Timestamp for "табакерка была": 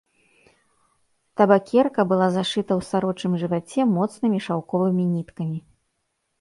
1.41-2.27